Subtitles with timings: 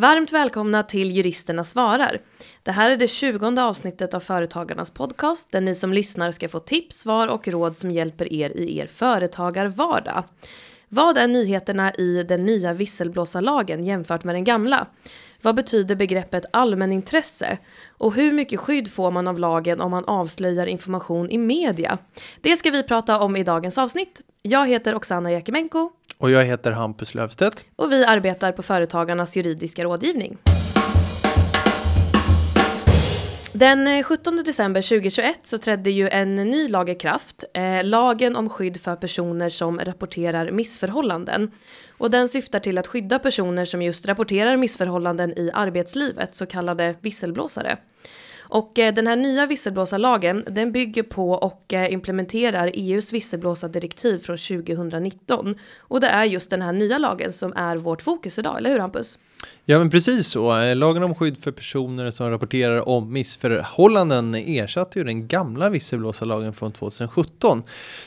[0.00, 2.18] Varmt välkomna till Juristerna svarar.
[2.62, 6.60] Det här är det tjugonde avsnittet av Företagarnas podcast där ni som lyssnar ska få
[6.60, 10.24] tips, svar och råd som hjälper er i er företagarvardag.
[10.88, 14.86] Vad är nyheterna i den nya visselblåsarlagen jämfört med den gamla?
[15.42, 17.58] Vad betyder begreppet allmänintresse?
[17.98, 21.98] Och hur mycket skydd får man av lagen om man avslöjar information i media?
[22.40, 24.20] Det ska vi prata om i dagens avsnitt.
[24.42, 25.90] Jag heter Oksana Jakimenko.
[26.20, 27.64] Och jag heter Hampus Löfstedt.
[27.76, 30.38] Och vi arbetar på Företagarnas juridiska rådgivning.
[33.52, 38.36] Den eh, 17 december 2021 så trädde ju en ny lag i kraft, eh, lagen
[38.36, 41.50] om skydd för personer som rapporterar missförhållanden.
[41.98, 46.94] Och den syftar till att skydda personer som just rapporterar missförhållanden i arbetslivet, så kallade
[47.00, 47.76] visselblåsare.
[48.50, 54.36] Och eh, den här nya visselblåsarlagen den bygger på och eh, implementerar EUs visselblåsardirektiv från
[54.36, 55.54] 2019.
[55.78, 58.78] Och det är just den här nya lagen som är vårt fokus idag, eller hur
[58.78, 59.18] Hampus?
[59.64, 60.60] Ja, men precis så.
[60.62, 66.52] Eh, lagen om skydd för personer som rapporterar om missförhållanden ersatte ju den gamla visselblåsarlagen
[66.52, 67.62] från 2017.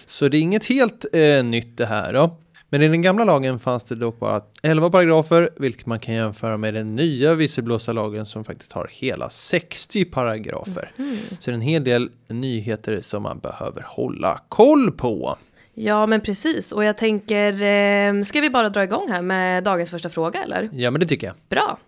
[0.06, 2.14] Så det är inget helt eh, nytt det här.
[2.14, 2.38] Då.
[2.74, 6.58] Men i den gamla lagen fanns det dock bara 11 paragrafer, vilket man kan jämföra
[6.58, 10.92] med den nya visselblåsarlagen som faktiskt har hela 60 paragrafer.
[10.98, 11.18] Mm.
[11.40, 15.38] Så det är en hel del nyheter som man behöver hålla koll på.
[15.74, 16.72] Ja, men precis.
[16.72, 20.70] Och jag tänker, eh, ska vi bara dra igång här med dagens första fråga eller?
[20.74, 21.36] Ja, men det tycker jag.
[21.50, 21.80] Bra.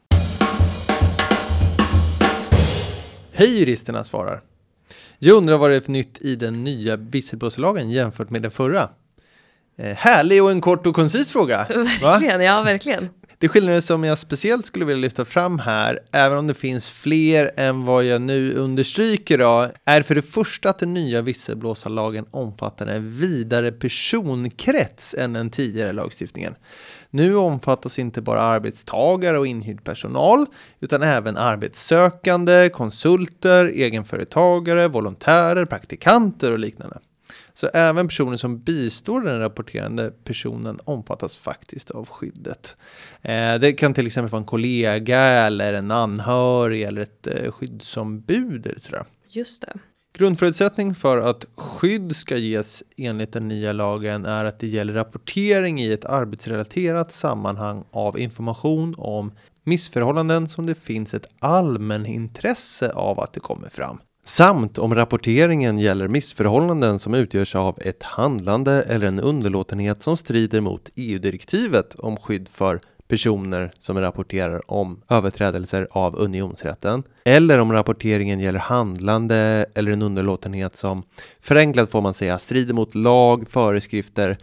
[3.31, 4.41] Hej juristerna svarar.
[5.19, 8.89] Jag undrar vad det är för nytt i den nya visselblåsarlagen jämfört med den förra.
[9.77, 11.57] Eh, härlig och en kort och koncis fråga.
[12.01, 12.43] Verkligen, va?
[12.43, 13.09] ja verkligen.
[13.37, 17.51] Det skillnader som jag speciellt skulle vilja lyfta fram här, även om det finns fler
[17.57, 22.87] än vad jag nu understryker då, är för det första att den nya visselblåsarlagen omfattar
[22.87, 26.55] en vidare personkrets än den tidigare lagstiftningen.
[27.09, 30.45] Nu omfattas inte bara arbetstagare och inhyrd personal,
[30.79, 36.97] utan även arbetssökande, konsulter, egenföretagare, volontärer, praktikanter och liknande.
[37.55, 42.75] Så även personer som bistår den rapporterande personen omfattas faktiskt av skyddet.
[43.21, 48.67] Eh, det kan till exempel vara en kollega eller en anhörig eller ett eh, skyddsombud.
[48.67, 49.05] Eller sådär.
[49.29, 49.73] Just det.
[50.17, 55.81] Grundförutsättning för att skydd ska ges enligt den nya lagen är att det gäller rapportering
[55.81, 59.31] i ett arbetsrelaterat sammanhang av information om
[59.63, 63.99] missförhållanden som det finns ett allmänintresse av att det kommer fram.
[64.27, 70.61] Samt om rapporteringen gäller missförhållanden som utgörs av ett handlande eller en underlåtenhet som strider
[70.61, 78.39] mot EU-direktivet om skydd för personer som rapporterar om överträdelser av unionsrätten eller om rapporteringen
[78.39, 81.03] gäller handlande eller en underlåtenhet som
[81.41, 84.37] förenklat får man säga strider mot lag, föreskrifter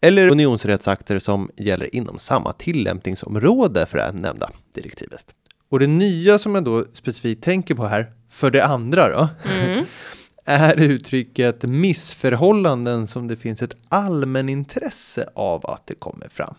[0.00, 5.34] eller unionsrättsakter som gäller inom samma tillämpningsområde för det nämnda direktivet.
[5.70, 9.84] Och det nya som jag då specifikt tänker på här för det andra då, mm.
[10.44, 16.54] är uttrycket missförhållanden som det finns ett allmänintresse av att det kommer fram.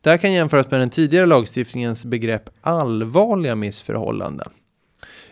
[0.00, 4.48] Det här kan jämföras med den tidigare lagstiftningens begrepp allvarliga missförhållanden.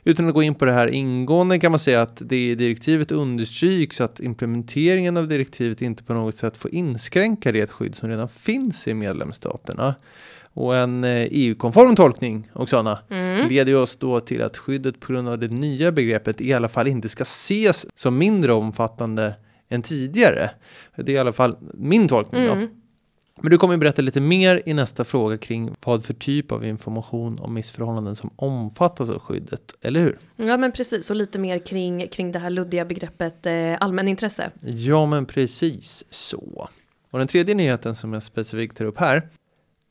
[0.05, 3.13] Utan att gå in på det här ingående kan man säga att det i direktivet
[3.13, 8.29] understryks att implementeringen av direktivet inte på något sätt får inskränka det skydd som redan
[8.29, 9.95] finns i medlemsstaterna.
[10.55, 13.49] Och en EU-konform eh, tolkning, Oksana, mm.
[13.49, 16.89] leder oss då till att skyddet på grund av det nya begreppet i alla fall
[16.89, 19.35] inte ska ses som mindre omfattande
[19.69, 20.51] än tidigare.
[20.97, 22.45] Det är i alla fall min tolkning.
[22.45, 22.61] Mm.
[22.61, 22.69] Då.
[23.41, 27.39] Men du kommer berätta lite mer i nästa fråga kring vad för typ av information
[27.39, 30.19] om missförhållanden som omfattas av skyddet, eller hur?
[30.37, 34.51] Ja, men precis, och lite mer kring, kring det här luddiga begreppet eh, allmänintresse.
[34.61, 36.69] Ja, men precis så.
[37.11, 39.29] Och den tredje nyheten som jag specifikt tar upp här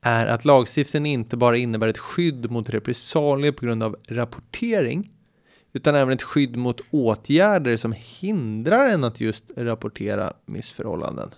[0.03, 5.11] är att lagstiftningen inte bara innebär ett skydd mot repressalier på grund av rapportering,
[5.73, 11.29] utan även ett skydd mot åtgärder som hindrar en att just rapportera missförhållanden.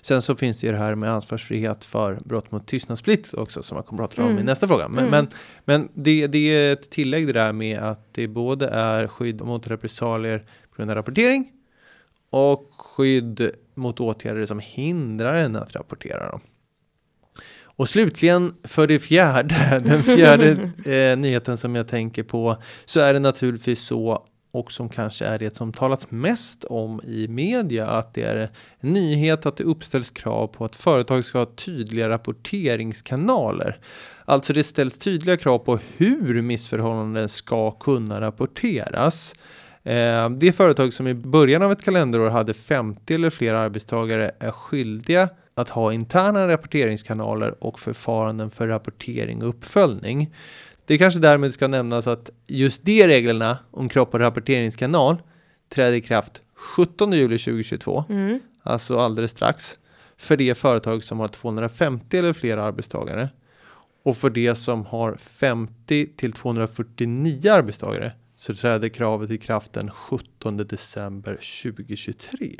[0.00, 3.76] Sen så finns det ju det här med ansvarsfrihet för brott mot tystnadsplikt också som
[3.76, 4.42] jag kommer att prata om mm.
[4.42, 4.88] i nästa fråga.
[4.88, 5.10] Men, mm.
[5.10, 5.28] men,
[5.64, 9.68] men det, det, är ett tillägg det där med att det både är skydd mot
[9.68, 11.52] repressalier på grund av rapportering
[12.30, 16.40] och skydd mot åtgärder som hindrar en att rapportera dem.
[17.78, 23.12] Och slutligen för det fjärde, den fjärde eh, nyheten som jag tänker på, så är
[23.12, 28.14] det naturligtvis så och som kanske är det som talats mest om i media, att
[28.14, 33.78] det är en nyhet att det uppställs krav på att företag ska ha tydliga rapporteringskanaler.
[34.24, 39.34] Alltså det ställs tydliga krav på hur missförhållanden ska kunna rapporteras.
[39.82, 44.50] Eh, det företag som i början av ett kalenderår hade 50 eller fler arbetstagare är
[44.50, 50.34] skyldiga att ha interna rapporteringskanaler och förfaranden för rapportering och uppföljning.
[50.86, 55.22] Det kanske därmed ska nämnas att just de reglerna om kropp och rapporteringskanal
[55.68, 58.40] träder i kraft 17 juli 2022, Mm.
[58.62, 59.78] alltså alldeles strax,
[60.16, 63.28] för de företag som har 250 eller fler arbetstagare.
[64.04, 69.90] Och för de som har 50 till 249 arbetstagare så träder kravet i kraft den
[69.90, 72.56] 17 december 2023.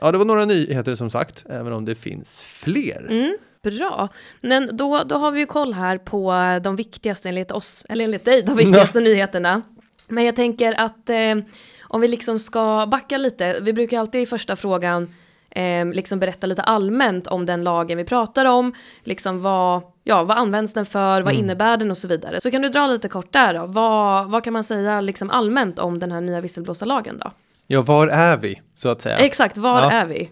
[0.00, 3.06] Ja, det var några nyheter som sagt, även om det finns fler.
[3.10, 4.08] Mm, bra.
[4.40, 8.24] Men då, då har vi ju koll här på de viktigaste enligt oss, eller enligt
[8.24, 9.62] dig, de viktigaste nyheterna.
[10.08, 11.34] Men jag tänker att eh,
[11.82, 15.14] om vi liksom ska backa lite, vi brukar alltid i första frågan
[15.50, 20.38] eh, liksom berätta lite allmänt om den lagen vi pratar om, liksom vad, ja, vad
[20.38, 21.44] används den för, vad Mm.
[21.44, 22.40] innebär den och så vidare.
[22.40, 25.78] Så kan du dra lite kort där då, vad, vad kan man säga liksom allmänt
[25.78, 27.30] om den här nya visselblåsarlagen då?
[27.66, 29.16] Ja, var är vi så att säga?
[29.16, 29.90] Exakt, var Ja.
[29.90, 30.30] är vi?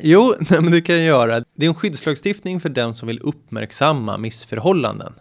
[0.00, 1.44] Jo, nej, men det kan jag göra.
[1.54, 5.12] Det är en skyddslagstiftning för den som vill uppmärksamma missförhållanden.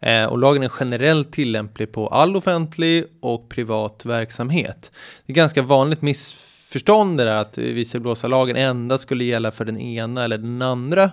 [0.00, 4.92] Eh, och lagen är generellt tillämplig på all offentlig och privat verksamhet.
[5.26, 10.24] Det är ganska vanligt missförstånd det där att visselblåsarlagen endast skulle gälla för den ena
[10.24, 11.10] eller den andra.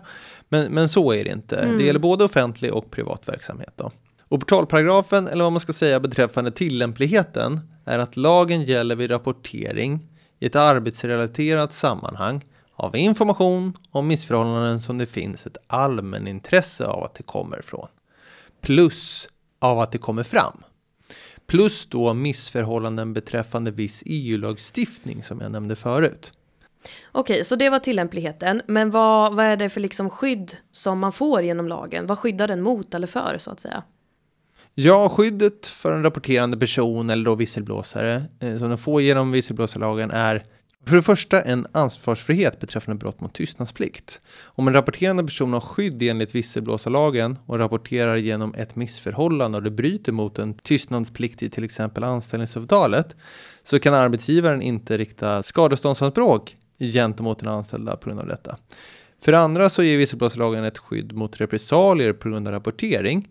[0.49, 1.57] Men, men så är det inte.
[1.57, 1.77] Mm.
[1.77, 3.73] Det gäller både offentlig och privat verksamhet.
[3.75, 3.91] Då.
[4.27, 10.07] Och portalparagrafen, eller vad man ska säga beträffande tillämpligheten, är att lagen gäller vid rapportering
[10.39, 12.45] i ett arbetsrelaterat sammanhang
[12.75, 17.87] av information om missförhållanden som det finns ett allmänintresse av att det kommer från.
[18.61, 19.27] Plus
[19.59, 20.63] av att det kommer fram.
[21.47, 26.31] Plus då missförhållanden beträffande viss EU-lagstiftning som jag nämnde förut.
[27.11, 28.61] Okej, så det var tillämpligheten.
[28.67, 32.05] Men vad, vad är det för liksom skydd som man får genom lagen?
[32.05, 33.83] Vad skyddar den mot eller för så att säga?
[34.77, 40.11] Ja, skyddet för en rapporterande person eller då visselblåsare eh, som den får genom visselblåsarlagen
[40.11, 40.43] är
[40.87, 44.21] för det första en ansvarsfrihet beträffande brott mot tystnadsplikt.
[44.43, 49.71] Om en rapporterande person har skydd enligt visselblåsarlagen och rapporterar genom ett missförhållande och det
[49.71, 53.15] bryter mot en tystnadsplikt i till exempel anställningsavtalet
[53.63, 58.57] så kan arbetsgivaren inte rikta skadeståndsanspråk gentemot den anställda på grund av detta.
[59.21, 63.27] För det andra så ger visselblåsarlagen ett skydd mot repressalier på grund av rapportering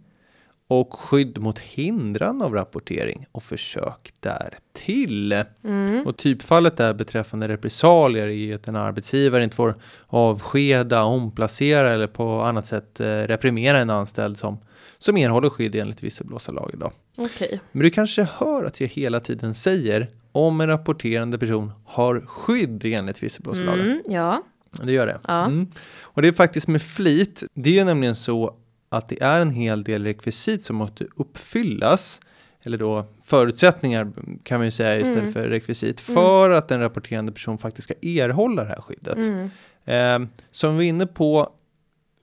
[0.69, 5.45] och skydd mot hindrande av rapportering och försök därtill.
[5.65, 6.07] Mm.
[6.07, 9.75] Och typfallet där beträffande repressalier är ju att en arbetsgivare inte får
[10.07, 14.59] avskeda, omplacera eller på annat sätt eh, reprimera en anställd som,
[14.99, 16.83] som erhåller skydd enligt visselblåsarlagen.
[17.17, 17.61] Okej.
[17.73, 22.85] Men du kanske hör att jag hela tiden säger om en rapporterande person har skydd
[22.85, 23.85] enligt visselblåsarlagen.
[23.87, 24.43] Mm, ja.
[24.83, 25.19] Det gör det.
[25.27, 25.45] Ja.
[25.45, 25.67] Mm.
[26.03, 27.45] Och det är faktiskt med flit.
[27.55, 28.57] Det är ju nämligen så
[28.97, 32.21] att det är en hel del rekvisit som måste uppfyllas.
[32.63, 34.13] Eller då förutsättningar
[34.43, 35.33] kan man ju säga istället Mm.
[35.33, 36.01] för rekvisit.
[36.01, 39.17] För att en rapporterande person faktiskt ska erhålla det här skyddet.
[39.17, 39.51] Mm.
[39.85, 41.49] Eh, som vi är inne på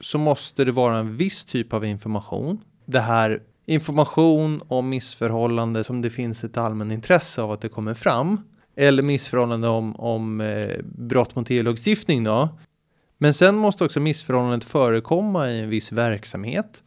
[0.02, 2.60] så måste det vara en viss typ av information.
[2.86, 8.42] Det här information om missförhållande som det finns ett allmänintresse av att det kommer fram.
[8.76, 12.50] Eller missförhållande om, om eh, brott mot EU-lagstiftning då.
[13.24, 16.84] Men sen måste också missförhållandet förekomma i en viss verksamhet.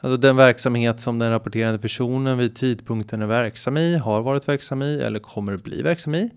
[0.00, 4.82] Alltså den verksamhet som den rapporterande personen vid tidpunkten är verksam i, har varit verksam
[4.82, 6.30] i eller kommer att bli verksam i.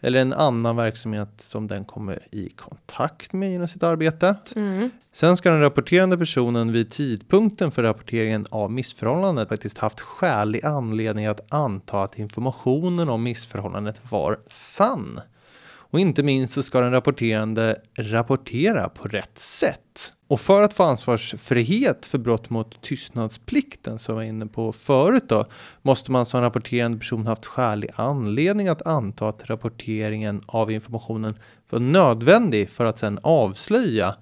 [0.00, 4.36] Eller en annan verksamhet som den kommer i kontakt med genom sitt arbete.
[4.56, 4.90] Mm.
[5.12, 11.26] Sen ska den rapporterande personen vid tidpunkten för rapporteringen av missförhållandet faktiskt haft skälig anledning
[11.26, 15.20] att anta att informationen om missförhållandet var sann.
[15.92, 20.12] Och inte minst så ska den rapporterande rapportera på rätt sätt.
[20.26, 25.24] Och för att få ansvarsfrihet för brott mot tystnadsplikten som jag var inne på förut
[25.28, 25.46] då,
[25.82, 31.34] måste man som rapporterande person haft skälig anledning att anta att rapporteringen av informationen
[31.70, 34.14] var nödvändig för att sedan avslöja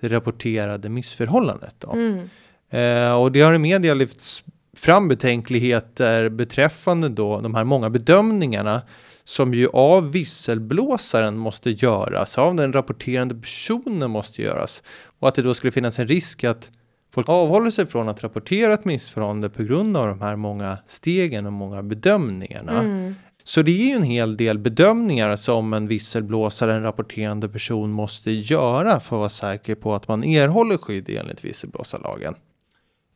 [0.00, 1.74] det rapporterade missförhållandet.
[1.78, 1.92] Då.
[1.92, 2.28] Mm.
[2.70, 4.44] Eh, och det har i media lyfts
[4.76, 8.82] fram betänkligheter beträffande då de här många bedömningarna
[9.28, 14.82] som ju av visselblåsaren måste göras, av den rapporterande personen måste göras.
[15.18, 16.70] Och att det då skulle finnas en risk att
[17.14, 21.46] folk avhåller sig från att rapportera ett missförhållande på grund av de här många stegen
[21.46, 22.80] och många bedömningarna.
[22.80, 23.14] Mm.
[23.44, 28.30] Så det är ju en hel del bedömningar som en visselblåsare, en rapporterande person måste
[28.30, 32.34] göra för att vara säker på att man erhåller skydd enligt visselblåsarlagen.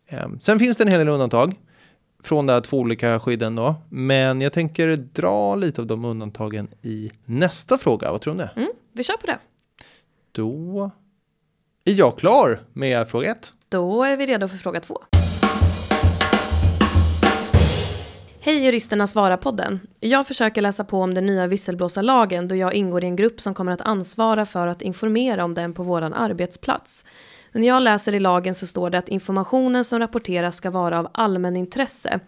[0.09, 1.55] Ehm, Sen finns det en hel del undantag
[2.23, 6.69] från de här två olika skydden då, men jag tänker dra lite av de undantagen
[6.83, 8.13] i nästa fråga.
[8.13, 8.45] Vad tror ni?
[8.57, 8.73] Mm.
[8.93, 9.39] Vi kör på det.
[10.33, 10.91] Då
[11.85, 13.53] är jag klar med fråga ett.
[13.69, 14.99] Då är vi redo för fråga två.
[18.45, 19.79] Hej juristerna svara-podden.
[20.01, 23.55] Jag försöker läsa på om den nya visselblåsarlagen då jag ingår i en grupp som
[23.55, 27.05] kommer att ansvara för att informera om den på vår arbetsplats.
[27.53, 31.09] När jag läser i lagen så står det att informationen som rapporteras ska vara av
[31.15, 32.21] allmänintresse.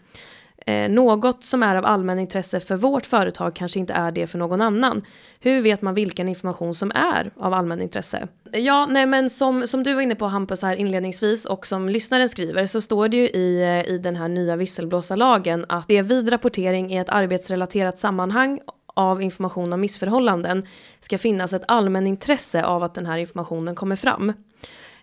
[0.66, 4.60] Eh, något som är av allmänintresse för vårt företag kanske inte är det för någon
[4.60, 5.02] annan.
[5.40, 8.28] Hur vet man vilken information som är av allmänintresse?
[8.52, 12.28] Ja, nej men som, som du var inne på Hampus här inledningsvis och som lyssnaren
[12.28, 16.32] skriver så står det ju i, eh, i den här nya visselblåsarlagen att det vid
[16.32, 20.66] rapportering i ett arbetsrelaterat sammanhang av information om missförhållanden
[21.00, 24.32] ska finnas ett allmänintresse av att den här informationen kommer fram.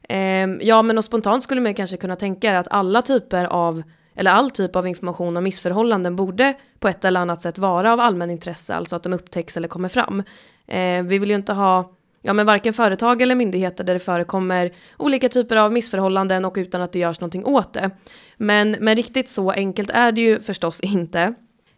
[0.09, 3.83] Eh, ja, men och spontant skulle man kanske kunna tänka att alla typer av
[4.15, 7.99] eller all typ av information om missförhållanden borde på ett eller annat sätt vara av
[7.99, 10.23] allmänintresse, alltså att de upptäcks eller kommer fram.
[10.67, 11.91] Eh, vi vill ju inte ha
[12.21, 16.81] ja, men varken företag eller myndigheter där det förekommer olika typer av missförhållanden och utan
[16.81, 17.91] att det görs någonting åt det.
[18.37, 21.33] Men, men riktigt så enkelt är det ju förstås inte.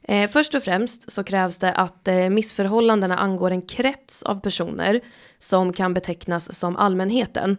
[0.07, 5.01] Eh, först och främst så krävs det att eh, missförhållandena angår en krets av personer
[5.37, 7.57] som kan betecknas som allmänheten.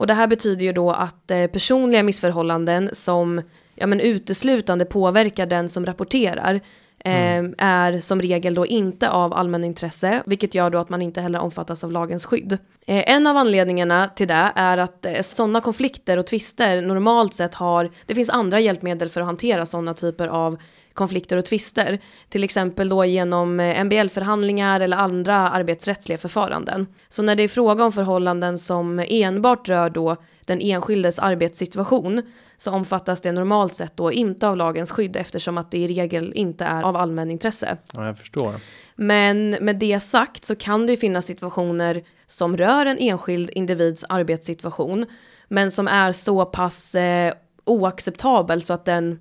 [0.00, 3.42] Och det här betyder ju då att eh, personliga missförhållanden som
[3.74, 6.60] ja, men uteslutande påverkar den som rapporterar
[7.04, 7.44] Mm.
[7.44, 11.38] Ehm, är som regel då inte av allmänintresse, vilket gör då att man inte heller
[11.38, 12.58] omfattas av lagens skydd.
[12.86, 17.54] Ehm, en av anledningarna till det är att eh, sådana konflikter och tvister normalt sett
[17.54, 20.56] har, det finns andra hjälpmedel för att hantera sådana typer av
[20.94, 26.86] konflikter och tvister, till exempel då genom eh, MBL-förhandlingar eller andra arbetsrättsliga förfaranden.
[27.08, 32.22] Så när det är fråga om förhållanden som enbart rör då den enskildes arbetssituation
[32.60, 36.32] så omfattas det normalt sett då inte av lagens skydd eftersom att det i regel
[36.34, 37.76] inte är av allmän intresse.
[37.92, 38.54] Ja, jag förstår.
[38.96, 44.04] Men med det sagt så kan det ju finnas situationer som rör en enskild individs
[44.08, 45.06] arbetssituation
[45.48, 49.18] men som är så pass eh, oacceptabel så att den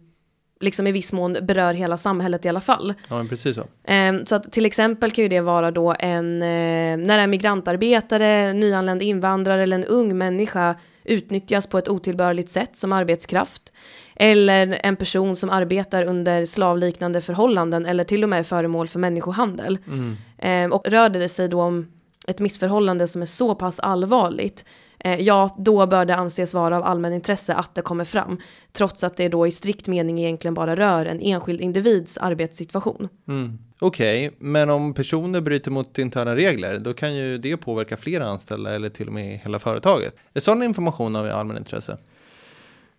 [0.60, 2.94] liksom i viss mån berör hela samhället i alla fall.
[3.08, 3.92] Ja, men precis så.
[3.92, 8.54] Eh, så att till exempel kan ju det vara då en, eh, när en migrantarbetare,
[8.54, 10.76] nyanländ invandrare eller en ung människa
[11.10, 13.74] utnyttjas på ett otillbörligt sätt som arbetskraft.
[14.16, 19.00] Eller en person som arbetar under slavliknande förhållanden eller till och med är föremål för
[19.00, 19.78] människohandel.
[19.88, 20.18] Mm.
[20.38, 21.88] Eh, och rör det sig då om
[22.28, 24.66] ett missförhållande som är så pass allvarligt
[25.00, 28.38] eh, ja, då bör det anses vara av allmän intresse att det kommer fram,
[28.72, 33.10] trots att det då i strikt mening egentligen bara rör en enskild individs arbetssituation.
[33.28, 33.58] Mm.
[33.82, 38.26] Okej, okay, men om personer bryter mot interna regler, då kan ju det påverka flera
[38.26, 40.16] anställda eller till och med hela företaget.
[40.34, 41.98] Är sån information av allmänintresse?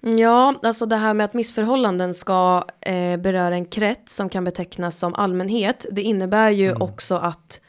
[0.01, 4.99] Ja, alltså det här med att missförhållanden ska eh, beröra en krets som kan betecknas
[4.99, 6.83] som allmänhet, det innebär ju mm.
[6.83, 7.61] också att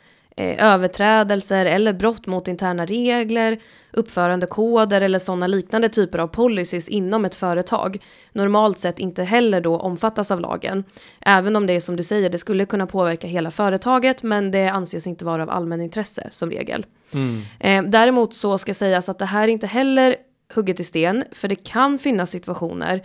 [0.41, 3.59] överträdelser eller brott mot interna regler,
[3.93, 9.77] uppförandekoder eller sådana liknande typer av policies inom ett företag normalt sett inte heller då
[9.77, 10.83] omfattas av lagen.
[11.21, 14.67] Även om det är som du säger, det skulle kunna påverka hela företaget men det
[14.67, 16.85] anses inte vara av allmänintresse som regel.
[17.13, 17.41] Mm.
[17.59, 20.15] Eh, däremot så ska sägas att det här inte heller
[20.53, 23.01] hugget i sten för det kan finnas situationer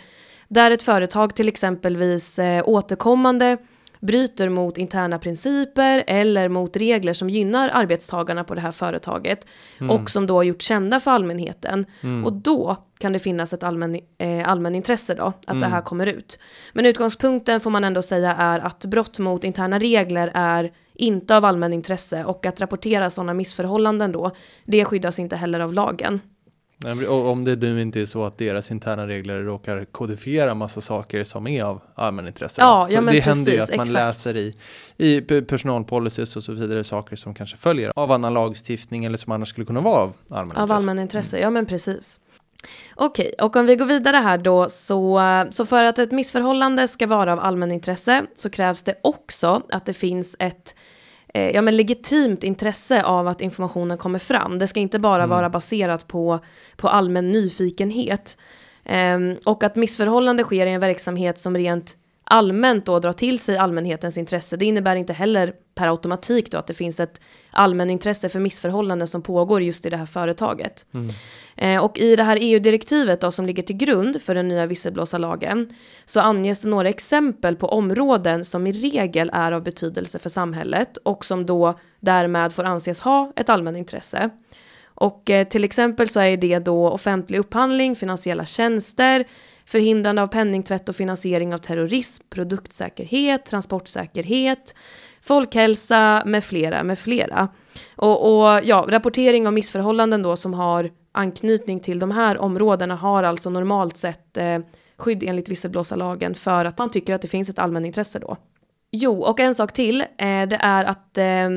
[0.48, 3.58] där ett företag till exempelvis eh, återkommande
[4.00, 9.46] bryter mot interna principer eller mot regler som gynnar arbetstagarna på det här företaget
[9.80, 9.90] mm.
[9.90, 11.86] och som då har gjort kända för allmänheten.
[12.00, 12.24] Mm.
[12.24, 15.60] Och då kan det finnas ett allmän, eh, allmänintresse då, att mm.
[15.60, 16.38] det här kommer ut.
[16.72, 21.44] Men utgångspunkten får man ändå säga är att brott mot interna regler är inte av
[21.44, 24.30] allmänintresse och att rapportera sådana missförhållanden då,
[24.64, 26.20] det skyddas inte heller av lagen.
[26.84, 31.24] Och om det nu inte är så att deras interna regler råkar kodifiera massa saker
[31.24, 32.60] som är av allmänintresse.
[32.60, 33.92] Ja, så ja, det precis, händer ju att man exakt.
[33.92, 34.54] läser i,
[34.96, 39.48] i personalpolicies och så vidare saker som kanske följer av annan lagstiftning eller som annars
[39.48, 40.62] skulle kunna vara av allmänintresse.
[40.62, 41.44] Av allmänintresse, mm.
[41.44, 42.20] ja men precis.
[42.94, 47.06] Okej, och om vi går vidare här då så, så för att ett missförhållande ska
[47.06, 50.74] vara av allmänintresse så krävs det också att det finns ett
[51.36, 54.58] eh, ja, men legitimt intresse av att informationen kommer fram.
[54.58, 55.30] Det ska inte bara mm.
[55.30, 56.40] vara baserat på,
[56.76, 58.38] på allmän nyfikenhet.
[58.84, 61.96] Eh, och att missförhållande sker i en verksamhet som rent
[62.30, 64.56] allmänt då drar till sig allmänhetens intresse.
[64.56, 69.22] Det innebär inte heller per automatik då att det finns ett allmänintresse för missförhållanden som
[69.22, 70.86] pågår just i det här företaget.
[70.94, 71.08] Mm.
[71.56, 75.68] Eh, och i det här EU-direktivet då som ligger till grund för den nya visselblåsarlagen
[76.04, 80.96] så anges det några exempel på områden som i regel är av betydelse för samhället
[80.96, 84.30] och som då därmed får anses ha ett allmänintresse.
[84.84, 89.24] Och eh, till exempel så är det då offentlig upphandling, finansiella tjänster,
[89.66, 94.74] förhindrande av penningtvätt och finansiering av terrorism, produktsäkerhet, transportsäkerhet,
[95.22, 97.48] folkhälsa med flera, med flera.
[97.96, 103.22] Och, och ja, rapportering om missförhållanden då som har anknytning till de här områdena har
[103.22, 104.58] alltså normalt sett eh,
[104.96, 108.36] skydd enligt visselblåsarlagen för att man tycker att det finns ett allmänintresse då.
[108.90, 110.06] Jo, och en sak till, eh,
[110.48, 111.50] det är att eh,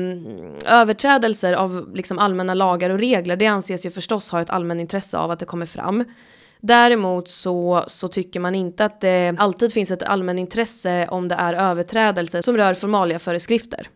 [0.66, 5.30] överträdelser av liksom, allmänna lagar och regler, det anses ju förstås ha ett allmänintresse av
[5.30, 6.04] att det kommer fram.
[6.60, 11.54] Däremot så, så tycker man inte att det alltid finns ett allmänintresse om det är
[11.54, 13.88] överträdelser som rör formaliaföreskrifter.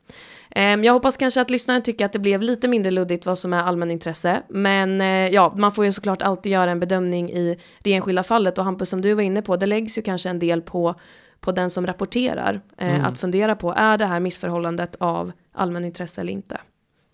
[0.51, 3.53] Ehm, jag hoppas kanske att lyssnaren tycker att det blev lite mindre luddigt vad som
[3.53, 4.43] är allmänintresse.
[4.49, 8.59] Men eh, ja, man får ju såklart alltid göra en bedömning i det enskilda fallet
[8.59, 10.95] och Hampus som du var inne på, det läggs ju kanske en del på
[11.41, 13.05] på den som rapporterar eh, mm.
[13.05, 16.61] att fundera på är det här missförhållandet av allmänintresse eller inte.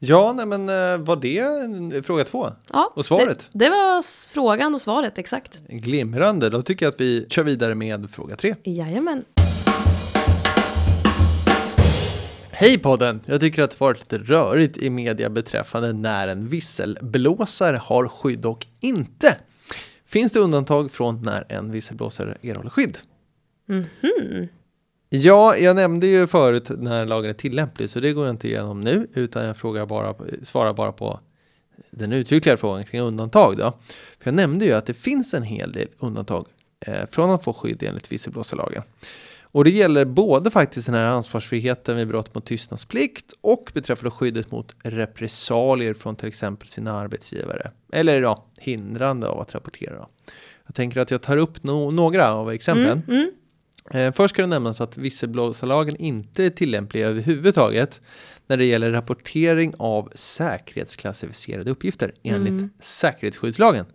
[0.02, 2.46] Ja, nej men eh, var det fråga två?
[2.72, 3.50] Ja, och svaret?
[3.52, 5.60] Det, det, var frågan och svaret, exakt.
[5.68, 8.54] Glimrande, då tycker jag att vi kör vidare med fråga tre.
[8.64, 9.24] Jajamän.
[12.50, 13.20] Hej podden!
[13.26, 18.46] Jag tycker att det varit lite rörigt i media beträffande när en visselblåsare har skydd
[18.46, 19.36] och inte.
[20.06, 22.98] Finns det undantag från när en visselblåsare erhåller skydd?
[23.68, 24.48] Mm -hmm.
[25.12, 28.80] Ja, jag nämnde ju förut när lagen är tillämplig, så det går jag inte igenom
[28.80, 31.20] nu, utan jag frågar bara, svarar bara på
[31.90, 33.56] den uttryckliga frågan kring undantag.
[33.56, 33.78] Då.
[34.18, 36.46] För jag nämnde ju att det finns en hel del undantag
[36.86, 38.82] eh, från att få skydd enligt visselblåsarlagen.
[39.42, 44.50] Och det gäller både faktiskt den här ansvarsfriheten vid brott mot tystnadsplikt och beträffande skyddet
[44.50, 47.70] mot repressalier från till exempel sina arbetsgivare.
[47.92, 50.06] Eller ja, hindrande av att rapportera.
[50.66, 53.02] Jag tänker att jag tar upp no några av exemplen.
[53.08, 53.30] Mm, mm.
[53.94, 58.00] Eh, först ska det nämnas att visselblåsarlagen inte är tillämplig överhuvudtaget
[58.46, 62.70] när det gäller rapportering av säkerhetsklassificerade uppgifter enligt mm.
[62.80, 63.86] säkerhetsskyddslagen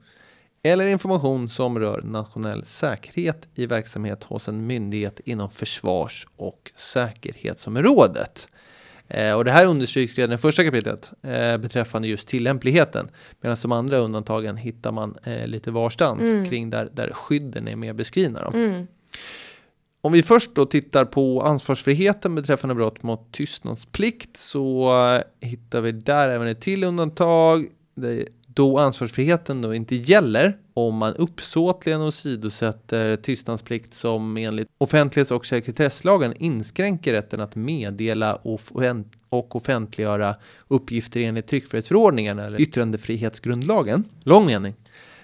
[0.63, 8.47] eller information som rör nationell säkerhet i verksamhet hos en myndighet inom försvars och säkerhetsområdet.
[9.07, 13.07] Eh, och det här understryks redan i första kapitlet eh, beträffande just tillämpligheten.
[13.41, 16.49] Medan de andra undantagen hittar man eh, lite varstans mm.
[16.49, 18.51] kring där, där skydden är mer beskrivna.
[18.53, 18.87] Mm.
[20.05, 25.91] Om vi först då tittar på ansvarsfriheten beträffande brott mot tystnadsplikt så eh, hittar vi
[25.91, 27.67] där även ett till undantag.
[28.47, 36.33] Då ansvarsfriheten då inte gäller om man uppsåtligen åsidosätter tystnadsplikt som enligt offentlighets och sekretesslagen
[36.39, 38.35] inskränker rätten att meddela
[39.29, 40.35] och offentliggöra
[40.67, 44.03] uppgifter enligt tryckfrihetsförordningen eller yttrandefrihetsgrundlagen.
[44.23, 44.73] Lång mening.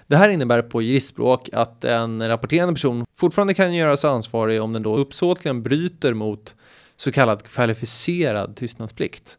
[0.06, 4.82] Det här innebär på juristspråk att en rapporterande person fortfarande kan göras ansvarig om den
[4.82, 6.54] då uppsåtligen bryter mot
[6.96, 9.38] så kallad kvalificerad tystnadsplikt.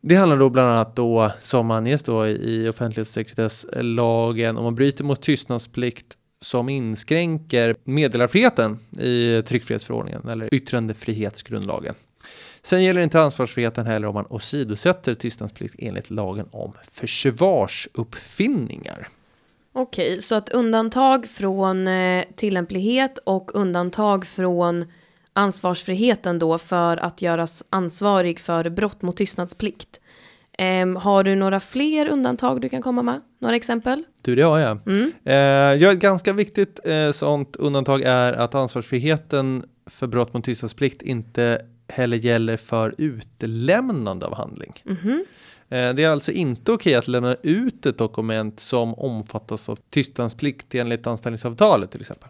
[0.00, 4.74] Det handlar då bland annat då som anges då i offentlighets och sekretesslagen om man
[4.74, 11.94] bryter mot tystnadsplikt som inskränker meddelarfriheten i tryckfrihetsförordningen eller yttrandefrihetsgrundlagen.
[12.62, 19.08] Sen gäller inte ansvarsfriheten heller om man åsidosätter tystnadsplikt enligt lagen om försvarsuppfinningar.
[19.76, 24.84] Okej, så att undantag från eh, tillämplighet och undantag från
[25.32, 30.00] ansvarsfriheten då för att göras ansvarig för brott mot tystnadsplikt.
[30.58, 33.20] Um, har du några fler undantag du kan komma med?
[33.38, 34.04] Några exempel?
[34.22, 34.78] Du, det har jag.
[34.88, 35.12] Mm.
[35.26, 41.02] Uh, ja, ett ganska viktigt uh, sånt undantag är att ansvarsfriheten för brott mot tystnadsplikt
[41.02, 41.58] inte
[41.88, 44.72] heller gäller för utlämnande av handling.
[44.86, 45.24] Mm -hmm.
[45.68, 51.06] Det är alltså inte okej att lämna ut ett dokument som omfattas av tystnadsplikt enligt
[51.06, 52.28] anställningsavtalet till exempel.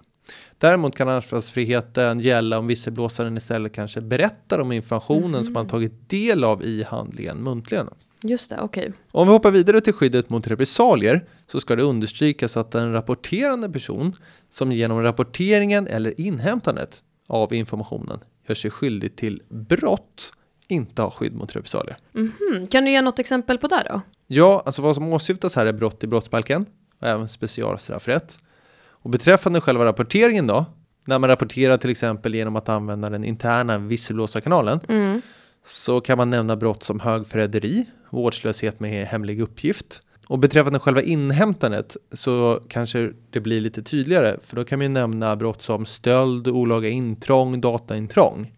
[0.58, 5.44] Däremot kan ansvarsfriheten gälla om visselblåsaren istället kanske berättar om informationen mm.
[5.44, 7.88] som man tagit del av i handlingen muntligen.
[8.22, 8.82] Just det, okej.
[8.82, 8.92] Okay.
[9.10, 13.70] Om vi hoppar vidare till skyddet mot repressalier så ska det understrykas att en rapporterande
[13.70, 14.16] person
[14.50, 18.18] som genom rapporteringen eller inhämtandet av informationen
[18.48, 20.32] gör sig skyldig till brott
[20.68, 21.96] inte har skydd mot repressalier.
[22.14, 22.66] Mm -hmm.
[22.66, 24.00] Kan du ge något exempel på det då?
[24.26, 26.66] Ja, alltså vad som åsyftas här är brott i brottsbalken
[27.00, 28.38] och även specialstraffrätt.
[28.86, 30.64] Och beträffande själva rapporteringen då,
[31.04, 35.20] när man rapporterar till exempel genom att använda den interna visselblåsarkanalen, mm.
[35.64, 40.02] så kan man nämna brott som högförräderi, vårdslöshet med hemlig uppgift.
[40.26, 45.36] Och beträffande själva inhämtandet så kanske det blir lite tydligare, för då kan man nämna
[45.36, 48.53] brott som stöld, olaga intrång, dataintrång.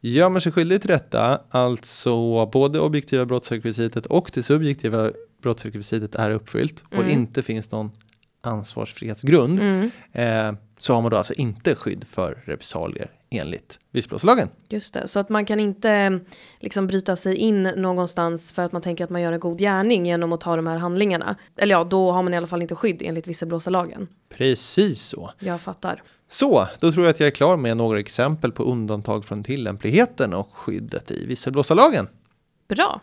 [0.00, 5.10] Gör man sig skyldig till detta, alltså både objektiva brottsrekvisitet och det subjektiva
[5.42, 7.12] brottsrekvisitet är uppfyllt och det mm.
[7.12, 7.90] inte finns någon
[8.42, 9.90] ansvarsfrihetsgrund mm.
[10.12, 14.48] eh, så har man då alltså inte skydd för repressalier enligt visselblåsarlagen.
[14.68, 16.20] Just det, så att man kan inte
[16.60, 20.06] liksom bryta sig in någonstans för att man tänker att man gör en god gärning
[20.06, 21.36] genom att ta de här handlingarna.
[21.56, 24.08] Eller ja, då har man i alla fall inte skydd enligt visselblåsarlagen.
[24.28, 25.30] Precis så.
[25.38, 26.02] Jag fattar.
[26.28, 30.34] Så, då tror jag att jag är klar med några exempel på undantag från tillämpligheten
[30.34, 32.08] och skyddet i visselblåsarlagen.
[32.68, 33.00] Bra.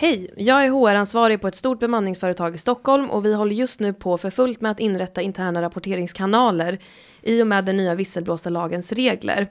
[0.00, 3.92] Hej, jag är HR-ansvarig på ett stort bemanningsföretag i Stockholm och vi håller just nu
[3.92, 6.78] på för fullt med att inrätta interna rapporteringskanaler
[7.22, 9.48] i och med den nya visselblåsarlagens regler.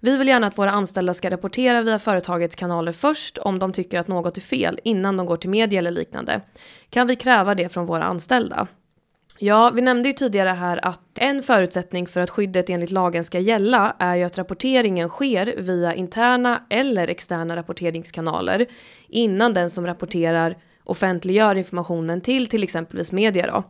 [0.00, 3.98] Vi vill gärna att våra anställda ska rapportera via företagets kanaler först om de tycker
[3.98, 6.40] att något är fel innan de går till media eller liknande.
[6.90, 8.66] Kan vi kräva det från våra anställda?
[9.42, 13.38] Ja, vi nämnde ju tidigare här att en förutsättning för att skyddet enligt lagen ska
[13.38, 18.66] gälla är ju att rapporteringen sker via interna eller externa rapporteringskanaler
[19.08, 23.64] innan den som rapporterar offentliggör informationen till till exempelvis media då.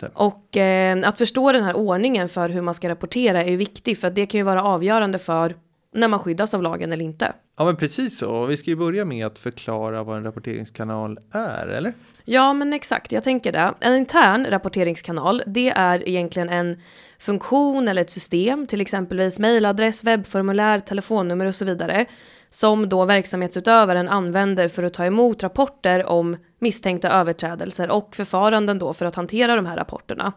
[0.00, 0.08] Ja.
[0.14, 4.00] Och eh, att förstå den här ordningen för hur man ska rapportera är ju viktigt
[4.00, 5.54] för att det kan ju vara avgörande för
[5.94, 7.32] när man skyddas av lagen eller inte.
[7.58, 8.46] Ja, men precis så.
[8.46, 11.92] Vi ska ju börja med att förklara vad en rapporteringskanal är, eller?
[12.24, 13.74] Ja, men exakt, jag tänker det.
[13.80, 16.80] En intern rapporteringskanal, det är egentligen en
[17.18, 22.06] funktion eller ett system, till exempelvis mejladress, webbformulär, telefonnummer och så vidare,
[22.48, 28.92] som då verksamhetsutövaren använder för att ta emot rapporter om misstänkta överträdelser och förfaranden då
[28.92, 30.32] för att hantera de här rapporterna.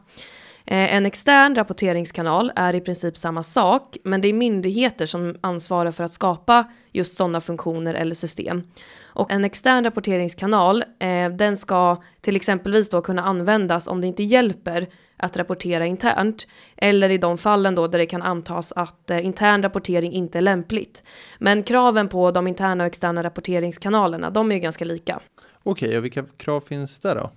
[0.67, 5.91] Eh, en extern rapporteringskanal är i princip samma sak, men det är myndigheter som ansvarar
[5.91, 8.63] för att skapa just sådana funktioner eller system.
[9.05, 14.23] Och en extern rapporteringskanal, eh, den ska till exempelvis då kunna användas om det inte
[14.23, 19.25] hjälper att rapportera internt, eller i de fallen då där det kan antas att eh,
[19.25, 21.03] intern rapportering inte är lämpligt.
[21.39, 25.19] Men kraven på de interna och externa rapporteringskanalerna, de är ju ganska lika.
[25.63, 27.31] Okej, och vilka krav finns det då?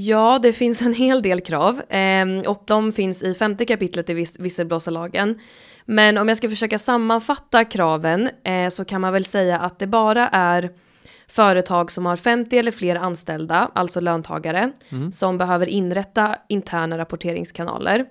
[0.00, 4.14] Ja, det finns en hel del krav eh, och de finns i femte kapitlet i
[4.14, 5.38] vis visselblåsarlagen.
[5.84, 9.86] Men om jag ska försöka sammanfatta kraven eh, så kan man väl säga att det
[9.86, 10.70] bara är
[11.28, 15.12] företag som har 50 eller fler anställda, alltså löntagare, mm.
[15.12, 18.04] som behöver inrätta interna rapporteringskanaler.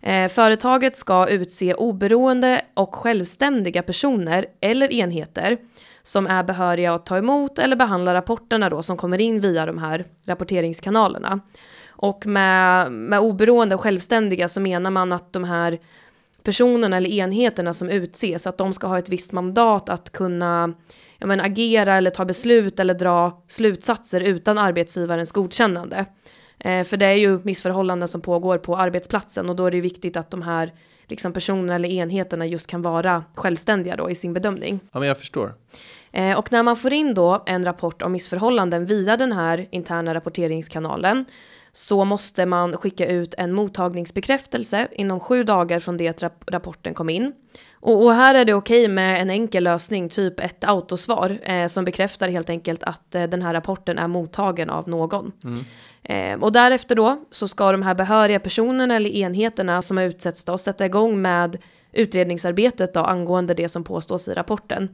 [0.00, 5.58] Eh, företaget ska utse oberoende och självständiga personer eller enheter
[6.02, 9.78] som är behöriga att ta emot eller behandla rapporterna då som kommer in via de
[9.78, 11.40] här rapporteringskanalerna.
[11.88, 15.78] Och med, med oberoende och självständiga så menar man att de här
[16.42, 20.74] personerna eller enheterna som utses, att de ska ha ett visst mandat att kunna
[21.18, 26.06] ja, men, agera eller ta beslut eller dra slutsatser utan arbetsgivarens godkännande.
[26.58, 30.16] Eh, för det är ju missförhållanden som pågår på arbetsplatsen och då är det viktigt
[30.16, 30.72] att de här
[31.08, 34.80] liksom, personerna eller enheterna just kan vara självständiga då i sin bedömning.
[34.92, 35.54] Ja, men jag förstår.
[36.12, 40.14] Eh, och när man får in då en rapport om missförhållanden via den här interna
[40.14, 41.24] rapporteringskanalen
[41.72, 46.94] så måste man skicka ut en mottagningsbekräftelse inom sju dagar från det att rap rapporten
[46.94, 47.32] kom in.
[47.72, 51.66] Och, och, här är det okej okay med en enkel lösning, typ ett autosvar, eh,
[51.66, 55.32] som bekräftar helt enkelt att eh, den här rapporten är mottagen av någon.
[55.44, 55.64] Mm.
[56.04, 60.44] Eh, och därefter då så ska de här behöriga personerna eller enheterna som har utsetts
[60.44, 61.58] då sätta igång med
[61.92, 64.88] utredningsarbetet då angående det som påstås i rapporten.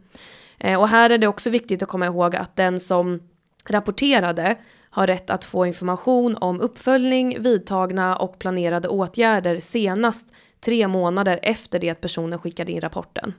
[0.58, 3.20] Eh, och här är det också viktigt att komma ihåg att den som
[3.68, 4.56] rapporterade
[4.90, 11.78] har rätt att få information om uppföljning, vidtagna och planerade åtgärder senast tre månader efter
[11.78, 13.34] det att personen skickade in rapporten.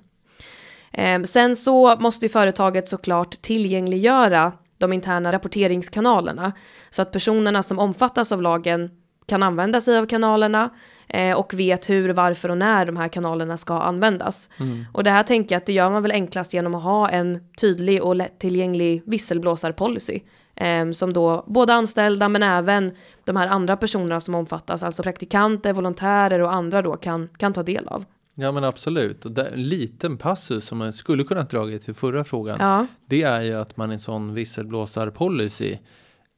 [0.91, 6.51] Eh, sen så måste ju företaget såklart tillgängliggöra de interna rapporteringskanalerna
[6.89, 8.89] så att personerna som omfattas av lagen
[9.29, 10.69] kan använda sig av kanalerna
[11.07, 14.49] eh, och vet hur, varför och när de här kanalerna ska användas.
[14.59, 14.85] Mm.
[14.93, 17.39] Och det här tänker jag att det gör man väl enklast genom att ha en
[17.61, 20.19] tydlig och lättillgänglig visselblåsarpolicy
[20.55, 22.91] eh, som då både anställda men även
[23.23, 27.63] de här andra personerna som omfattas, alltså praktikanter, volontärer och andra då kan, kan ta
[27.63, 28.05] del av.
[28.41, 29.25] Ja men absolut.
[29.25, 32.57] Och en liten passus som man skulle kunna dra till förra frågan.
[32.59, 32.87] Ja.
[33.05, 35.75] Det är ju att man i en sån visselblåsarpolicy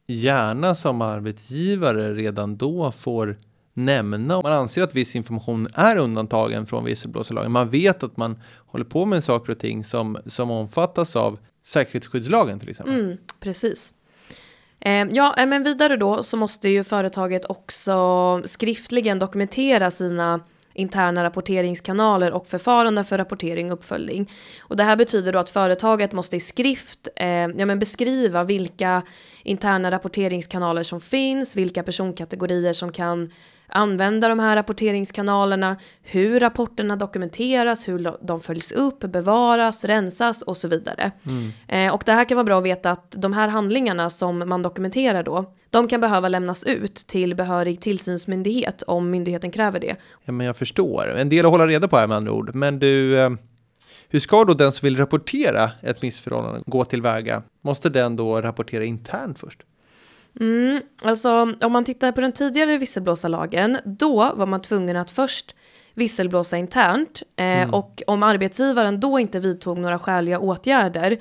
[0.08, 3.38] gärna som arbetsgivare redan då får
[3.74, 7.52] nämna om man anser att viss information är undantagen från visselblåsarlagen.
[7.52, 12.60] Man vet att man håller på med saker och ting som, som omfattas av säkerhetsskyddslagen
[12.60, 13.00] till exempel.
[13.00, 13.94] Mm, precis.
[14.80, 20.40] Eh, ja, eh, men vidare då så måste ju företaget också skriftligen dokumentera sina
[20.74, 24.32] interna rapporteringskanaler och förfaranden för rapportering och uppföljning.
[24.60, 29.02] Och det här betyder då att företaget måste i skrift eh, ja, men beskriva vilka
[29.44, 33.32] interna rapporteringskanaler som finns, vilka personkategorier som kan
[33.72, 40.68] använda de här rapporteringskanalerna, hur rapporterna dokumenteras, hur de följs upp, bevaras, rensas och så
[40.68, 41.12] vidare.
[41.26, 41.52] Mm.
[41.68, 44.62] Eh, och det här kan vara bra att veta att de här handlingarna som man
[44.62, 49.96] dokumenterar då, de kan behöva lämnas ut till behörig tillsynsmyndighet om myndigheten kräver det.
[50.26, 51.16] Ja, men jag förstår.
[51.18, 52.56] En del att hålla reda på här med andra ord.
[52.56, 53.30] Men du, eh,
[54.10, 57.44] hur ska då den som vill rapportera ett missförhållande gå tillväga?
[57.62, 59.60] Måste den då rapportera internt först?
[60.40, 65.56] Mm, alltså om man tittar på den tidigare visselblåsarlagen, då var man tvungen att först
[65.94, 67.74] visselblåsa internt eh, mm.
[67.74, 71.18] och om arbetsgivaren då inte vidtog några skäliga åtgärder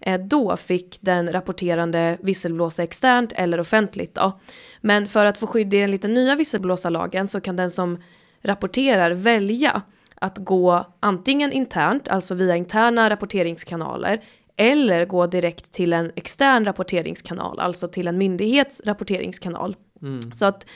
[0.00, 4.14] eh, då fick den rapporterande visselblåsa externt eller offentligt.
[4.14, 4.40] Då.
[4.80, 8.02] Men för att få skydd i den lite nya visselblåsarlagen så kan den som
[8.42, 9.82] rapporterar välja
[10.14, 14.20] att gå antingen internt, alltså via interna rapporteringskanaler,
[14.56, 19.76] eller gå direkt till en extern rapporteringskanal, alltså till en myndighets rapporteringskanal.
[20.02, 20.32] Mm.
[20.32, 20.66] Så att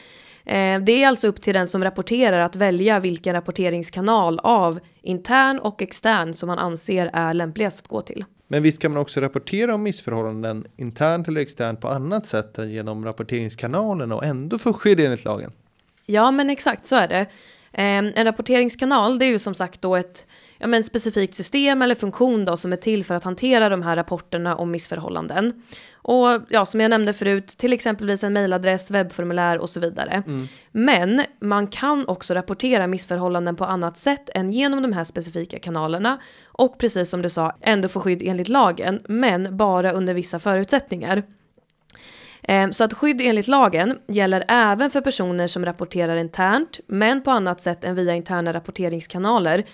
[0.44, 5.58] eh, det är alltså upp till den som rapporterar att välja vilken rapporteringskanal av intern
[5.58, 8.24] och extern som man anser är lämpligast att gå till.
[8.48, 12.70] Men visst kan man också rapportera om missförhållanden internt eller externt på annat sätt än
[12.70, 15.52] genom rapporteringskanalen och ändå få skydd enligt lagen?
[16.06, 17.26] Ja, men exakt så är det.
[17.72, 20.26] Ehm, en rapporteringskanal det är ju som sagt då ett
[20.58, 23.96] ja, men specifikt system eller funktion då som är till för att hantera de här
[23.96, 25.62] rapporterna om missförhållanden.
[25.92, 30.22] Och ja, som jag nämnde förut, till exempelvis en mejladress, webbformulär och så vidare.
[30.26, 30.48] Mm.
[30.72, 36.18] Men man kan också rapportera missförhållanden på annat sätt än genom de här specifika kanalerna.
[36.44, 41.22] Och precis som du sa, ändå få skydd enligt lagen, men bara under vissa förutsättningar.
[42.42, 47.30] Ehm, så att skydd enligt lagen gäller även för personer som rapporterar internt, men på
[47.30, 49.64] annat sätt än via interna rapporteringskanaler.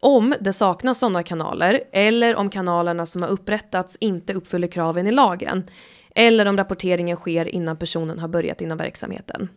[0.00, 5.12] Om det saknas sådana kanaler, eller om kanalerna som har upprättats inte uppfyller kraven i
[5.12, 5.64] lagen.
[6.14, 9.48] Eller om rapporteringen sker innan personen har börjat inom verksamheten.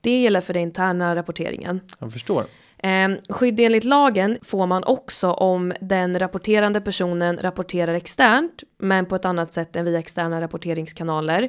[0.00, 1.80] Det gäller för den interna rapporteringen.
[1.98, 2.44] Jag förstår.
[2.78, 9.14] Eh, skydd enligt lagen får man också om den rapporterande personen rapporterar externt, men på
[9.14, 11.48] ett annat sätt än via externa rapporteringskanaler.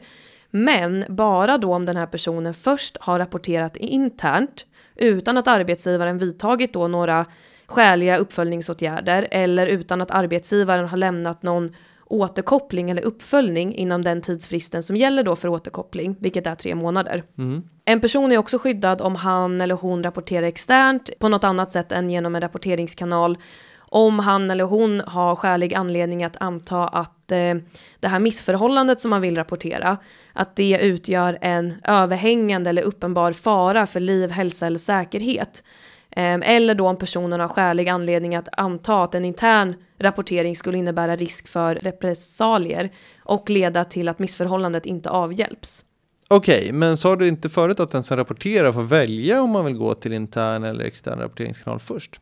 [0.51, 6.73] Men bara då om den här personen först har rapporterat internt utan att arbetsgivaren vidtagit
[6.73, 7.25] då några
[7.67, 11.71] skäliga uppföljningsåtgärder eller utan att arbetsgivaren har lämnat någon
[12.07, 17.23] återkoppling eller uppföljning inom den tidsfristen som gäller då för återkoppling, vilket är tre månader.
[17.37, 17.63] Mm.
[17.85, 21.91] En person är också skyddad om han eller hon rapporterar externt på något annat sätt
[21.91, 23.37] än genom en rapporteringskanal
[23.89, 27.55] om han eller hon har skälig anledning att anta att eh,
[27.99, 29.97] det här missförhållandet som man vill rapportera,
[30.33, 35.63] att det utgör en överhängande eller uppenbar fara för liv, hälsa eller säkerhet.
[36.15, 40.77] Eh, eller då om personen har skälig anledning att anta att en intern rapportering skulle
[40.77, 42.91] innebära risk för repressalier
[43.23, 45.85] och leda till att missförhållandet inte avhjälps.
[46.27, 49.65] Okej, okay, men sa du inte förut att den som rapporterar får välja om man
[49.65, 52.19] vill gå till intern eller extern rapporteringskanal först?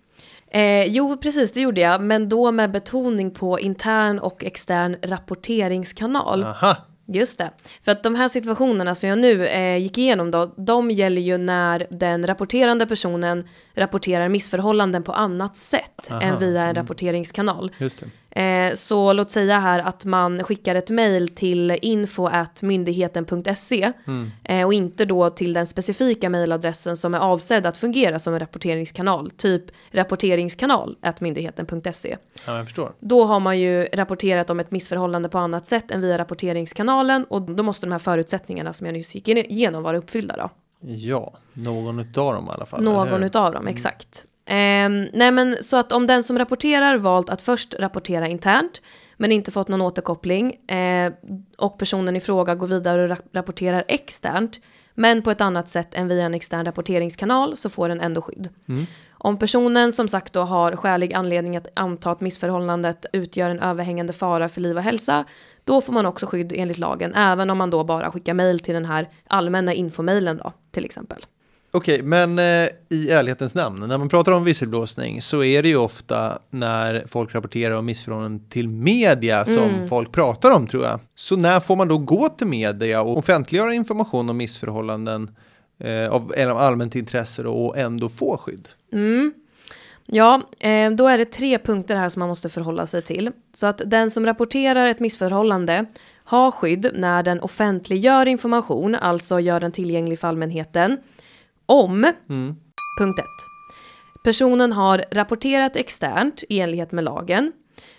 [0.47, 6.43] Eh, jo, precis det gjorde jag, men då med betoning på intern och extern rapporteringskanal.
[6.43, 6.75] Aha.
[7.05, 7.51] Just det.
[7.81, 11.37] För att de här situationerna som jag nu eh, gick igenom då, de gäller ju
[11.37, 16.21] när den rapporterande personen rapporterar missförhållanden på annat sätt Aha.
[16.21, 16.75] än via en mm.
[16.75, 17.71] rapporteringskanal.
[17.77, 18.05] Just det.
[18.35, 24.31] Eh, så låt säga här att man skickar ett mejl till info.myndigheten.se mm.
[24.43, 28.39] eh, och inte då till den specifika mejladressen som är avsedd att fungera som en
[28.39, 32.17] rapporteringskanal, typ rapporteringskanal.myndigheten.se.
[32.45, 32.93] Ja, jag förstår.
[32.99, 37.41] Då har man ju rapporterat om ett missförhållande på annat sätt än via rapporteringskanalen och
[37.41, 40.49] då måste de här förutsättningarna som jag nyss gick igenom vara uppfyllda då.
[40.79, 42.83] Ja, någon utav dem i alla fall.
[42.83, 44.25] Någon utav dem, exakt.
[44.45, 48.82] Eh, nej men så att om den som rapporterar valt att först rapportera internt
[49.17, 51.13] men inte fått någon återkoppling eh,
[51.58, 54.60] och personen i fråga går vidare och ra rapporterar externt
[54.95, 58.49] men på ett annat sätt än via en extern rapporteringskanal så får den ändå skydd.
[58.67, 58.86] Mm.
[59.12, 64.13] Om personen som sagt då har skälig anledning att anta att missförhållandet utgör en överhängande
[64.13, 65.25] fara för liv och hälsa,
[65.63, 68.73] då får man också skydd enligt lagen, även om man då bara skickar mejl till
[68.73, 71.25] den här allmänna infomailen då, till exempel.
[71.75, 75.69] Okej, okay, men eh, i ärlighetens namn, när man pratar om visselblåsning så är det
[75.69, 79.88] ju ofta när folk rapporterar om missförhållanden till media som mm.
[79.88, 80.99] folk pratar om tror jag.
[81.15, 85.36] Så när får man då gå till media och offentliggöra information om missförhållanden
[85.79, 88.67] eh, av, av allmänt intresse och ändå få skydd?
[88.91, 89.33] Mm.
[90.05, 93.31] Ja, eh, då är det tre punkter här som man måste förhålla sig till.
[93.53, 95.86] Så att den som rapporterar ett missförhållande
[96.23, 100.97] har skydd när den offentliggör information, alltså gör den tillgänglig för allmänheten
[101.65, 102.56] om mm.
[102.99, 103.26] punkt 1.
[104.23, 107.52] Personen har rapporterat externt i enlighet med lagen,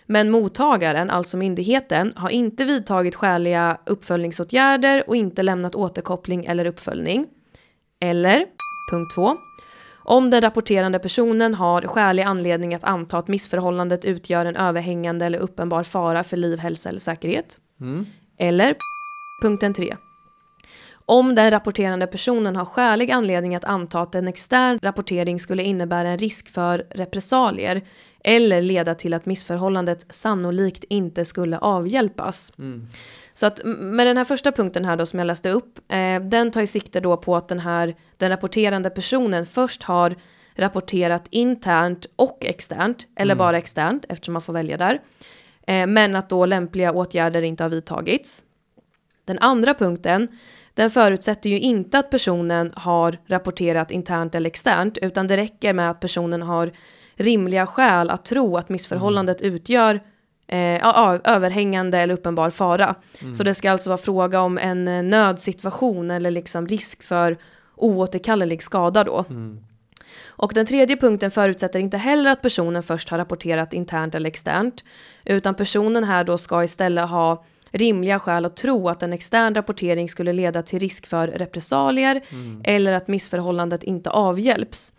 [0.07, 7.27] men mottagaren, alltså myndigheten, har inte vidtagit skäliga uppföljningsåtgärder och inte lämnat återkoppling eller uppföljning.
[8.01, 8.47] Eller
[8.91, 9.37] punkt 2.
[10.07, 15.39] Om den rapporterande personen har skälig anledning att anta att missförhållandet utgör en överhängande eller
[15.39, 17.59] uppenbar fara för liv, hälsa eller säkerhet.
[17.81, 18.07] Mm.
[18.39, 18.77] Eller
[19.43, 19.97] punkten 3.
[21.07, 26.09] Om den rapporterande personen har skälig anledning att anta att en extern rapportering skulle innebära
[26.09, 27.83] en risk för repressalier
[28.25, 32.53] eller leda till att missförhållandet sannolikt inte skulle avhjälpas.
[32.59, 32.87] Mm.
[33.33, 36.51] Så att med den här första punkten här då som jag läste upp, eh, den
[36.51, 40.15] tar ju sikte då på att den här, den rapporterande personen först har
[40.57, 43.39] rapporterat internt och externt, eller mm.
[43.39, 45.01] bara externt eftersom man får välja där.
[45.67, 48.43] eh, men att då lämpliga åtgärder inte har vidtagits.
[49.25, 50.29] Den andra punkten,
[50.75, 55.91] den förutsätter ju inte att personen har rapporterat internt eller externt, utan det räcker med
[55.91, 56.73] att personen har
[57.17, 60.01] rimliga skäl att tro att missförhållandet utgör
[60.47, 60.87] eh,
[61.25, 62.95] överhängande eller uppenbar fara.
[63.21, 63.35] Mm.
[63.35, 67.37] Så det ska alltså vara fråga om en eh, nödsituation eller liksom risk för
[67.77, 69.25] oåterkallelig skada då.
[69.31, 69.59] Mm.
[70.27, 74.85] Och den tredje punkten förutsätter inte heller att personen först har rapporterat internt eller externt,
[75.27, 80.09] utan personen här då ska istället ha rimliga skäl att tro att en extern rapportering
[80.09, 82.61] skulle leda till risk för repressalier mm.
[82.65, 84.93] eller att missförhållandet inte avhjälps.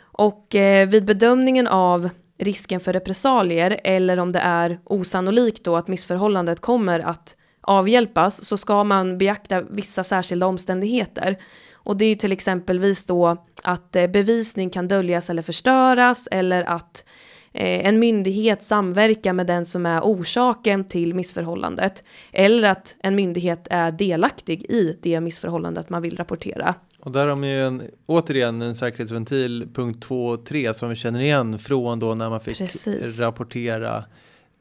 [0.00, 2.08] Och eh, vid bedömningen av
[2.38, 8.56] risken för repressalier eller om det är osannolikt då att missförhållandet kommer att avhjälpas så
[8.56, 11.38] ska man beakta vissa särskilda omständigheter.
[11.74, 16.64] Och det är ju till exempelvis då att eh, bevisning kan döljas eller förstöras eller
[16.64, 17.04] att
[17.52, 22.04] en myndighet samverkar med den som är orsaken till missförhållandet.
[22.32, 26.74] Eller att en myndighet är delaktig i det missförhållandet man vill rapportera.
[27.00, 30.96] Och där har man ju en, återigen en säkerhetsventil punkt 2 och 3 som vi
[30.96, 33.20] känner igen från då när man fick Precis.
[33.20, 34.04] rapportera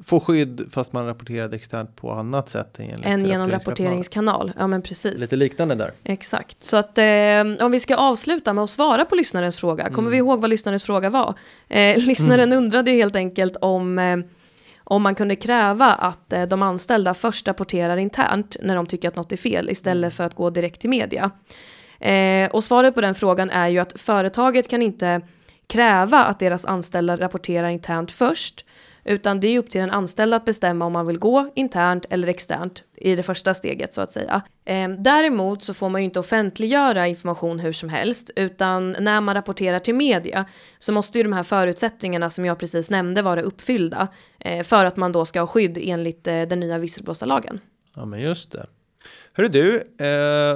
[0.03, 2.79] få skydd fast man rapporterade externt på annat sätt.
[3.03, 4.51] Än genom rapporteringskanal.
[4.57, 5.21] Ja men precis.
[5.21, 5.91] Lite liknande där.
[6.03, 6.63] Exakt.
[6.63, 9.83] Så att eh, om vi ska avsluta med att svara på lyssnarens fråga.
[9.83, 10.11] Kommer mm.
[10.11, 11.35] vi ihåg vad lyssnarens fråga var?
[11.69, 12.57] Eh, lyssnaren mm.
[12.57, 14.17] undrade helt enkelt om eh,
[14.83, 19.15] om man kunde kräva att eh, de anställda först rapporterar internt när de tycker att
[19.15, 20.11] något är fel istället mm.
[20.11, 21.31] för att gå direkt till media.
[21.99, 25.21] Eh, och svaret på den frågan är ju att företaget kan inte
[25.67, 28.65] kräva att deras anställda rapporterar internt först,
[29.03, 32.27] utan det är upp till den anställda att bestämma om man vill gå internt eller
[32.27, 34.41] externt i det första steget så att säga.
[34.65, 39.35] Ehm, däremot så får man ju inte offentliggöra information hur som helst, utan när man
[39.35, 40.45] rapporterar till media
[40.79, 44.07] så måste ju de här förutsättningarna som jag precis nämnde vara uppfyllda
[44.39, 47.59] eh, för att man då ska ha skydd enligt eh, den nya visselblåsarlagen.
[47.95, 48.65] Ja, men just det.
[49.33, 49.81] Hörru du, eh,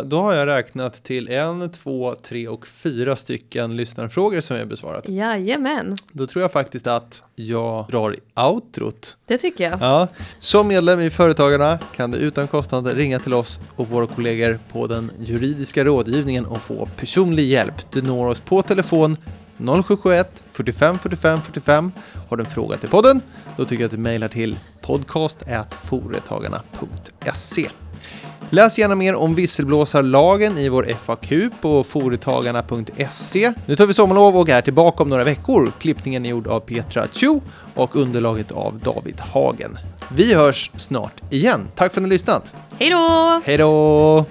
[0.06, 5.10] då har jag räknat till en, två, tre och fyra stycken lyssnarfrågor som jag besvarat.
[5.10, 5.98] Jajamän.
[6.12, 9.18] Då tror jag faktiskt att jag drar outrot.
[9.26, 9.82] Det tycker jag.
[9.82, 10.08] Ja.
[10.40, 14.88] Som medlem i Företagarna kan du utan kostnad ringa till oss och våra kollegor på
[14.88, 17.92] den juridiska rådgivningen och få personlig hjälp.
[17.92, 19.18] Du når oss på telefon
[19.58, 21.92] 0771 45 45 45.
[22.30, 23.22] Har du en fråga till podden?
[23.58, 27.70] Då tycker jag att du mejlar till podcast.foretagarna.se.
[28.50, 31.32] Läs gärna mer om visselblåsarlagen i vår FAQ
[31.62, 33.54] på foretagarna.se.
[33.66, 35.72] Nu tar vi sommarlov och är tillbaka om några veckor.
[35.80, 37.40] Klippningen är gjord av Petra Chu
[37.76, 39.78] och underlaget av David Hagen.
[40.10, 41.68] Vi hörs snart igen.
[41.76, 42.54] Tack för att ni har lyssnat.
[42.80, 43.42] Hej då!
[43.46, 44.26] Hej då!